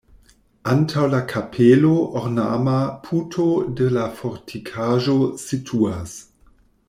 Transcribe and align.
Antaŭ 0.71 1.01
la 1.09 1.17
kapelo 1.33 1.91
ornama 2.21 2.77
puto 3.05 3.45
de 3.81 3.91
la 3.99 4.07
fortikaĵo 4.21 5.17
situas. 5.45 6.17